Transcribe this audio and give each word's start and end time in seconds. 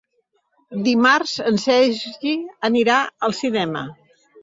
Dimarts 0.87 1.35
en 1.51 1.61
Sergi 1.65 2.35
anirà 2.73 2.99
al 3.29 3.41
cinema. 3.45 3.89